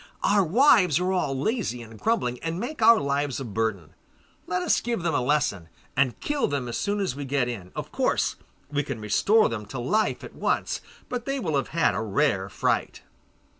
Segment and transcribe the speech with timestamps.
[0.23, 3.93] Our wives are all lazy and grumbling, and make our lives a burden.
[4.47, 7.71] Let us give them a lesson, and kill them as soon as we get in.
[7.75, 8.35] Of course
[8.71, 12.49] we can restore them to life at once, but they will have had a rare
[12.49, 13.03] fright.